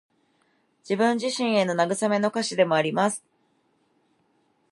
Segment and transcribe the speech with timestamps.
[0.83, 3.23] 自分自身への慰めの歌詞でもあります。